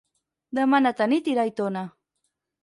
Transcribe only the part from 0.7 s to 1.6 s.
na Tanit irà a